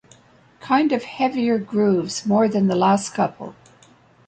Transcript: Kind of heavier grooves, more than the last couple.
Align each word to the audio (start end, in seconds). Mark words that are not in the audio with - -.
Kind 0.61 0.91
of 0.93 1.03
heavier 1.03 1.59
grooves, 1.59 2.25
more 2.25 2.47
than 2.47 2.65
the 2.65 2.75
last 2.75 3.13
couple. 3.13 3.53